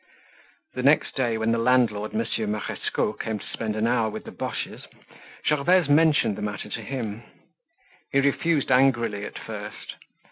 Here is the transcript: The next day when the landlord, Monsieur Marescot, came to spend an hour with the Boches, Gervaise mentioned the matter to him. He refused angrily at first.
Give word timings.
The 0.73 0.81
next 0.81 1.15
day 1.15 1.37
when 1.37 1.51
the 1.51 1.59
landlord, 1.59 2.11
Monsieur 2.11 2.47
Marescot, 2.47 3.19
came 3.19 3.37
to 3.37 3.45
spend 3.45 3.75
an 3.75 3.85
hour 3.85 4.09
with 4.09 4.23
the 4.23 4.31
Boches, 4.31 4.87
Gervaise 5.47 5.89
mentioned 5.89 6.37
the 6.37 6.41
matter 6.41 6.69
to 6.69 6.81
him. 6.81 7.21
He 8.11 8.19
refused 8.19 8.71
angrily 8.71 9.25
at 9.25 9.37
first. 9.37 9.93